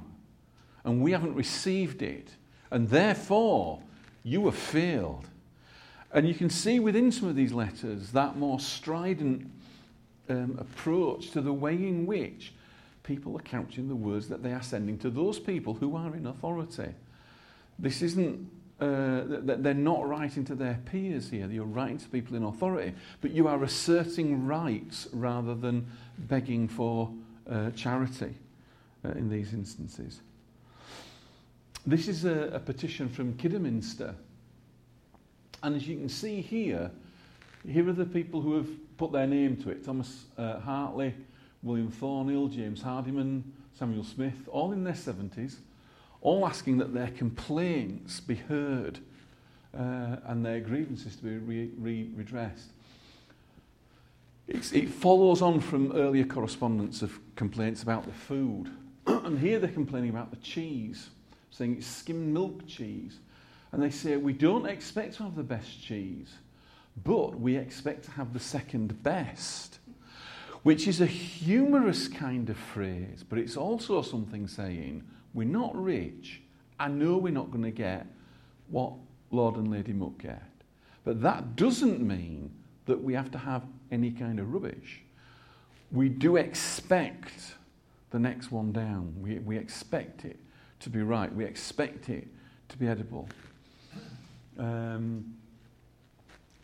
[0.85, 2.29] and we haven't received it.
[2.71, 3.81] And therefore,
[4.23, 5.27] you have failed.
[6.13, 9.51] And you can see within some of these letters that more strident
[10.29, 12.53] um, approach to the way in which
[13.07, 16.27] people are couching the words that they are sending to those people who are in
[16.27, 16.93] authority.
[17.79, 18.49] This isn't,
[18.81, 23.31] uh, they're not writing to their peers here, you're writing to people in authority, but
[23.31, 27.09] you are asserting rights rather than begging for
[27.49, 28.35] uh, charity
[29.05, 30.19] uh, in these instances.
[31.85, 34.13] This is a, a petition from Kidderminster.
[35.63, 36.91] And as you can see here,
[37.65, 38.67] here are the people who have
[38.97, 41.13] put their name to it Thomas uh, Hartley,
[41.67, 43.43] William Thornhill, James Hardiman,
[43.77, 45.57] Samuel Smith, all in their 70s,
[46.21, 48.99] all asking that their complaints be heard
[49.77, 52.69] uh, and their grievances to be re- re- redressed.
[54.47, 58.71] It's, it follows on from earlier correspondence of complaints about the food.
[59.07, 61.09] and here they're complaining about the cheese,
[61.51, 63.19] saying it's skimmed milk cheese.
[63.71, 66.33] And they say, we don't expect to have the best cheese,
[67.03, 69.79] but we expect to have the second best.
[70.67, 75.01] Which is a humorous kind of phrase, but it's also something saying,
[75.33, 76.41] we're not rich.
[76.77, 78.05] I know we're not going to get
[78.67, 78.91] what
[79.31, 80.43] Lord and Lady Muck get.
[81.05, 82.51] But that doesn't mean
[82.85, 83.63] that we have to have
[83.93, 85.03] any kind of rubbish.
[85.89, 87.53] We do expect
[88.09, 89.15] the next one down.
[89.21, 90.37] We, we expect it
[90.81, 91.33] to be right.
[91.33, 92.27] We expect it
[92.67, 93.29] to be edible.
[94.59, 95.36] Um,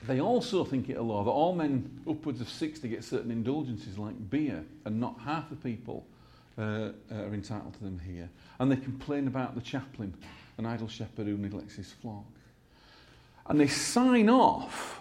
[0.08, 3.98] they also think it a law that all men upwards of 60 get certain indulgences
[3.98, 6.06] like beer, and not half the people
[6.58, 8.30] uh, are entitled to them here.
[8.60, 10.14] And they complain about the chaplain,
[10.58, 12.26] an idle shepherd who neglects his flock.
[13.48, 15.00] And they sign off,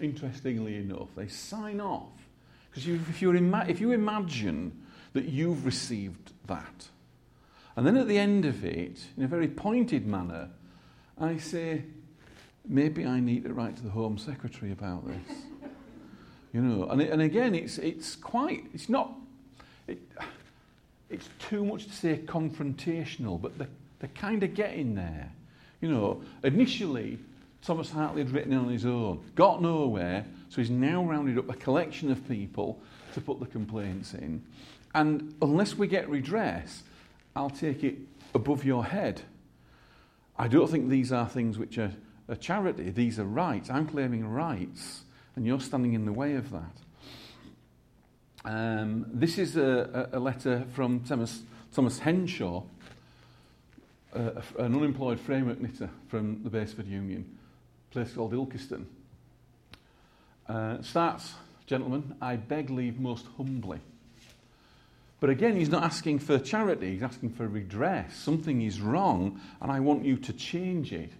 [0.00, 2.12] interestingly enough, they sign off.
[2.70, 4.82] Because if, ima- if you imagine
[5.12, 6.88] that you've received that,
[7.76, 10.50] and then at the end of it, in a very pointed manner,
[11.18, 11.84] I say,
[12.66, 15.36] maybe I need to write to the Home Secretary about this.
[16.52, 19.14] you know, and, and again, it's, it's quite, it's not,
[19.86, 19.98] it,
[21.10, 23.68] it's too much to say confrontational, but they're,
[24.00, 25.30] they're kind of getting there.
[25.80, 27.18] You know, initially,
[27.62, 31.54] Thomas Hartley had written on his own, got nowhere, so he's now rounded up a
[31.54, 32.80] collection of people
[33.12, 34.42] to put the complaints in.
[34.94, 36.82] And unless we get redress,
[37.34, 37.96] I'll take it
[38.34, 39.22] above your head.
[40.38, 41.92] I don't think these are things which are
[42.28, 43.70] a charity, these are rights.
[43.70, 45.02] I'm claiming rights,
[45.36, 46.76] and you're standing in the way of that.
[48.44, 51.42] Um, this is a, a, letter from Thomas,
[51.74, 52.62] Thomas Henshaw,
[54.12, 57.38] an unemployed framework knitter from the Basford Union,
[57.90, 58.84] a place called Ilkeston.
[60.46, 61.34] Uh, starts,
[61.66, 63.80] gentlemen, I beg leave most humbly.
[65.20, 68.14] But again, he's not asking for charity, he's asking for redress.
[68.14, 71.12] Something is wrong, and I want you to change it.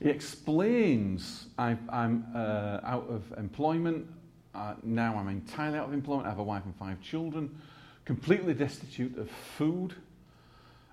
[0.00, 4.06] He explains I, I'm uh, out of employment,
[4.54, 6.26] uh, now I'm entirely out of employment.
[6.26, 7.58] I have a wife and five children,
[8.04, 9.94] completely destitute of food.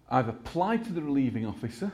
[0.10, 1.92] I've applied to the relieving officer.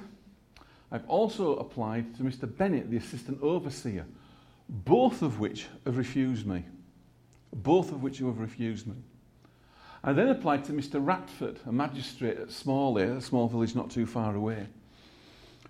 [0.92, 2.46] I've also applied to Mr.
[2.58, 4.06] Bennett, the assistant overseer,
[4.68, 6.66] both of which have refused me.
[7.54, 8.96] Both of which have refused me.
[10.04, 11.04] I then applied to Mr.
[11.04, 14.68] Ratford, a magistrate at Smalley, a small village not too far away,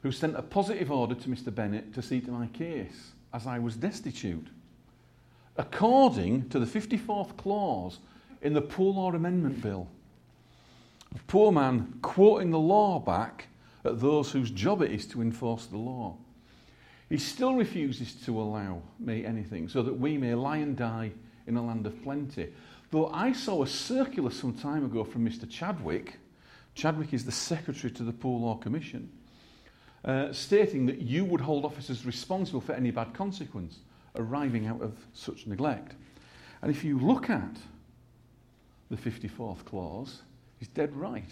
[0.04, 1.54] who sent a positive order to Mr.
[1.54, 4.47] Bennett to see to my case, as I was destitute
[5.60, 8.00] according to the 54th clause
[8.41, 9.88] in the Poor Law Amendment Bill.
[11.14, 13.47] A poor man quoting the law back
[13.84, 16.16] at those whose job it is to enforce the law.
[17.10, 21.12] He still refuses to allow me anything so that we may lie and die
[21.45, 22.54] in a land of plenty.
[22.91, 25.50] Though I saw a circular some time ago from Mr.
[25.50, 26.20] Chadwick,
[26.74, 29.12] Chadwick is the secretary to the Poor Law Commission,
[30.06, 33.80] uh, stating that you would hold officers responsible for any bad consequence
[34.16, 35.95] arriving out of such neglect.
[36.62, 37.58] And if you look at
[38.89, 40.22] the 54th clause,
[40.58, 41.32] he's dead right.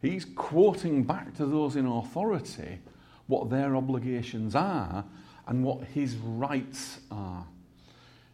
[0.00, 2.78] He's quoting back to those in authority
[3.26, 5.04] what their obligations are
[5.46, 7.46] and what his rights are.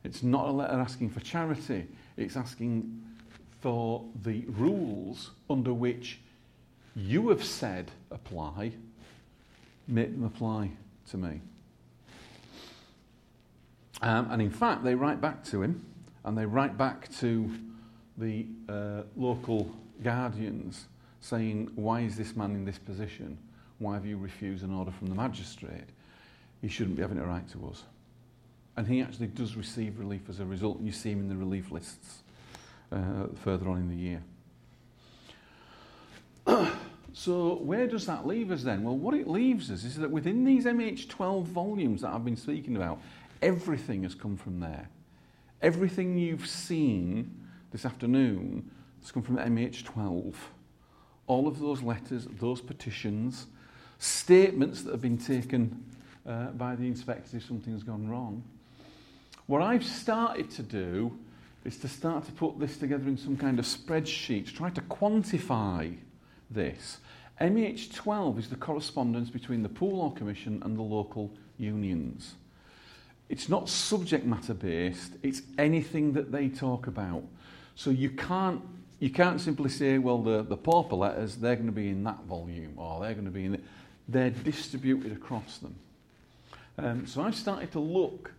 [0.03, 1.87] It's not a letter asking for charity,
[2.17, 3.03] it's asking
[3.61, 6.21] for the rules under which
[6.95, 8.73] you have said apply,
[9.87, 10.71] make them apply
[11.11, 11.41] to me.
[14.03, 15.85] Um, and in fact, they write back to him
[16.25, 17.51] and they write back to
[18.19, 19.71] the uh, local
[20.03, 20.87] guardians
[21.21, 23.39] saying, Why is this man in this position?
[23.79, 25.89] Why have you refused an order from the magistrate?
[26.61, 27.83] He shouldn't be having a right to us.
[28.77, 31.37] And he actually does receive relief as a result, and you see him in the
[31.37, 32.23] relief lists
[32.91, 33.97] uh, further on in the
[36.47, 36.71] year.
[37.15, 38.83] so, where does that leave us then?
[38.83, 42.77] Well, what it leaves us is that within these MH12 volumes that I've been speaking
[42.77, 43.01] about,
[43.45, 44.89] Everything has come from there.
[45.61, 48.71] Everything you've seen this afternoon
[49.03, 50.35] has come from MH12.
[51.27, 53.47] All of those letters, those petitions,
[53.99, 55.85] statements that have been taken
[56.27, 58.43] uh, by the inspectors if something's gone wrong.
[59.47, 61.13] What I've started to do
[61.67, 64.81] is to start to put this together in some kind of spreadsheet, to try to
[64.81, 65.95] quantify
[66.51, 66.99] this.
[67.41, 72.35] MH12 is the correspondence between the Poor Law Commission and the local unions.
[73.29, 77.25] It's not subject matter based, it's anything that they talk about.
[77.75, 78.63] So you can't,
[79.01, 82.23] you can't simply say, well, the, the pauper letters, they're going to be in that
[82.25, 83.65] volume, or they're going to be in it.
[84.09, 85.75] They're distributed across them.
[86.79, 88.33] Um, so I've started to look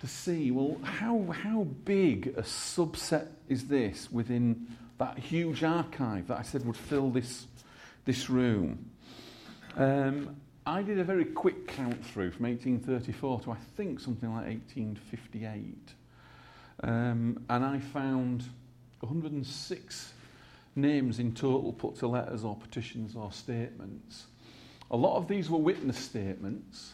[0.00, 4.66] to see, well, how, how big a subset is this within
[4.98, 7.46] that huge archive that I said would fill this,
[8.04, 8.90] this room?
[9.76, 10.36] Um,
[10.66, 15.94] I did a very quick count through from 1834 to I think something like 1858.
[16.82, 18.44] Um, and I found
[19.00, 20.12] 106
[20.76, 24.26] names in total put to letters or petitions or statements.
[24.90, 26.92] A lot of these were witness statements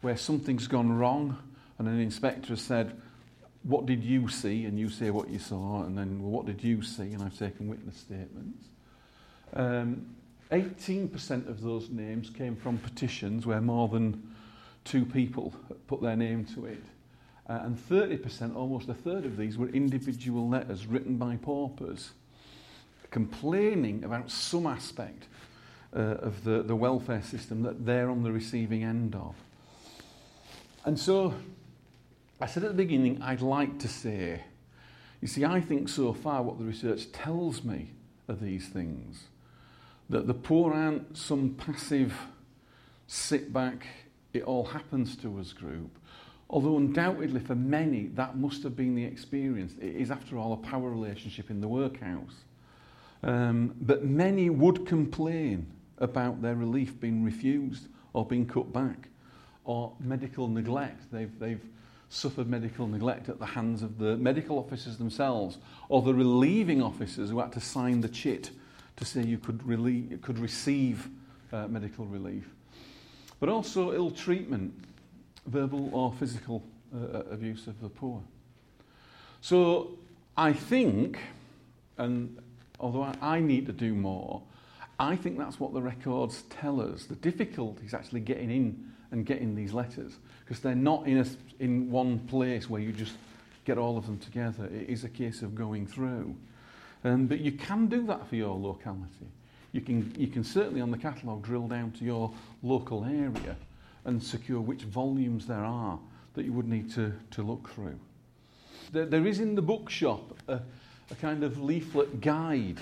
[0.00, 1.38] where something's gone wrong
[1.78, 3.00] and an inspector has said,
[3.64, 4.66] What did you see?
[4.66, 7.12] And you say what you saw, and then, Well, what did you see?
[7.12, 8.68] And I've taken witness statements.
[9.54, 10.14] Um,
[10.52, 14.34] 18% of those names came from petitions where more than
[14.84, 15.54] two people
[15.86, 16.82] put their name to it.
[17.48, 22.12] Uh, and 30%, almost a third of these, were individual letters written by paupers
[23.10, 25.28] complaining about some aspect
[25.94, 29.34] uh, of the, the welfare system that they're on the receiving end of.
[30.84, 31.34] And so
[32.44, 34.42] I said at the beginning, I'd like to say,
[35.22, 37.92] you see, I think so far what the research tells me
[38.28, 39.28] are these things
[40.10, 42.14] that the poor aren't some passive
[43.06, 43.86] sit back,
[44.34, 45.96] it all happens to us group.
[46.50, 49.72] Although undoubtedly for many that must have been the experience.
[49.80, 52.44] It is after all a power relationship in the workhouse.
[53.22, 55.66] Um, but many would complain
[55.96, 59.08] about their relief being refused or being cut back
[59.64, 61.10] or medical neglect.
[61.10, 61.64] They've, they've
[62.08, 67.30] suffered medical neglect at the hands of the medical officers themselves or the relieving officers
[67.30, 68.50] who had to sign the chit
[68.96, 71.08] to say you could, relieve, could receive
[71.52, 72.48] uh, medical relief.
[73.40, 74.72] But also ill treatment,
[75.46, 76.62] verbal or physical
[76.94, 78.22] uh, abuse of the poor.
[79.40, 79.98] So
[80.36, 81.18] I think,
[81.98, 82.38] and
[82.80, 84.42] although I, I need to do more,
[84.98, 87.04] I think that's what the records tell us.
[87.04, 91.26] The difficulty is actually getting in and getting these letters because they're not in, a,
[91.62, 93.14] in one place where you just
[93.64, 94.66] get all of them together.
[94.66, 96.34] It is a case of going through.
[97.04, 99.26] Um, but you can do that for your locality.
[99.72, 102.32] You can, you can certainly on the catalogue drill down to your
[102.62, 103.56] local area
[104.04, 105.98] and secure which volumes there are
[106.34, 107.98] that you would need to, to look through.
[108.92, 110.60] There, there is in the bookshop a,
[111.10, 112.80] a kind of leaflet guide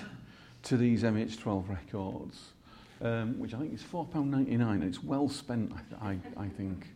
[0.63, 2.39] to these MH12 records,
[3.01, 6.87] um, which I think is £4.99 and it's well spent, I, I, I think.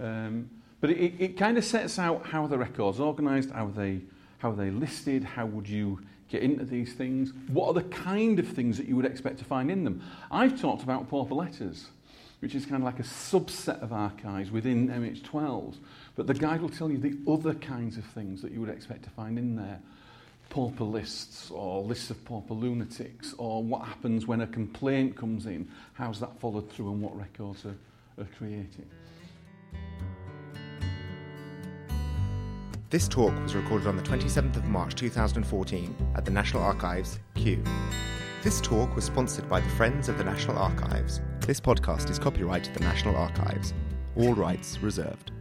[0.00, 0.50] Um,
[0.80, 4.00] but it, it kind of sets out how the records organised, how they,
[4.38, 8.48] how they listed, how would you get into these things, what are the kind of
[8.48, 10.02] things that you would expect to find in them.
[10.30, 11.86] I've talked about pauper letters,
[12.40, 15.76] which is kind of like a subset of archives within MH12s,
[16.16, 19.04] but the guide will tell you the other kinds of things that you would expect
[19.04, 19.80] to find in there.
[20.48, 25.68] Pauper lists or lists of pauper lunatics or what happens when a complaint comes in,
[25.94, 27.76] how's that followed through and what records are,
[28.18, 28.86] are created.
[32.88, 37.62] This talk was recorded on the 27th of March 2014 at the National Archives, Kew.
[38.42, 41.20] This talk was sponsored by the Friends of the National Archives.
[41.40, 43.74] This podcast is copyright to the National Archives.
[44.16, 45.32] All rights reserved.